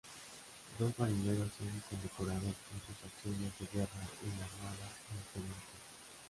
[0.79, 5.65] Dos marineros son condecorados por sus acciones de guerra en la Armada norteamericana.